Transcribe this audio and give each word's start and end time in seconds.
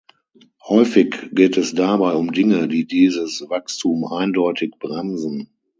Häufig 0.67 1.29
geht 1.31 1.57
es 1.57 1.75
dabei 1.75 2.15
um 2.15 2.31
Dinge, 2.31 2.67
die 2.67 2.87
dieses 2.87 3.47
Wachstum 3.49 4.03
eindeutig 4.05 4.71
bremsen. 4.79 5.51